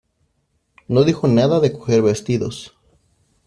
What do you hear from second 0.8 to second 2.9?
no dijo nada de coger vestidos